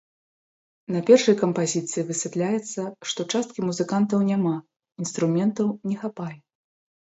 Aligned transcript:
На 0.95 1.01
першай 1.09 1.35
кампазіцыі 1.41 2.05
высвятляецца, 2.07 2.79
што 3.13 3.21
часткі 3.35 3.59
музыкантаў 3.69 4.27
няма, 4.33 4.55
інструментаў 5.05 5.67
не 5.93 6.03
хапае. 6.03 6.35